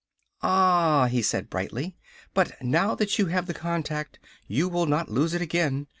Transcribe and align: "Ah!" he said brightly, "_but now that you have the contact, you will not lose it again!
"Ah!" 0.41 1.05
he 1.11 1.21
said 1.21 1.47
brightly, 1.47 1.95
"_but 2.35 2.59
now 2.59 2.95
that 2.95 3.19
you 3.19 3.27
have 3.27 3.45
the 3.45 3.53
contact, 3.53 4.17
you 4.47 4.67
will 4.67 4.87
not 4.87 5.09
lose 5.11 5.35
it 5.35 5.43
again! 5.43 5.85